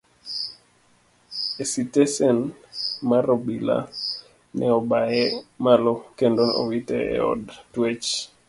[1.61, 2.37] E sitesen
[3.09, 3.77] mar obila
[4.57, 5.23] ne obaye
[5.63, 7.43] malo kendo owite e od
[7.73, 8.09] twech.